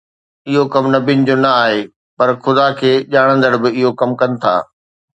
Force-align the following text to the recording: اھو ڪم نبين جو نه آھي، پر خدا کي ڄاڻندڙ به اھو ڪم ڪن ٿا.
اھو 0.49 0.61
ڪم 0.73 0.85
نبين 0.95 1.19
جو 1.27 1.35
نه 1.43 1.51
آھي، 1.63 1.79
پر 2.17 2.29
خدا 2.43 2.67
کي 2.79 2.91
ڄاڻندڙ 3.11 3.51
به 3.61 3.69
اھو 3.77 3.89
ڪم 3.99 4.11
ڪن 4.19 4.31
ٿا. 4.41 4.55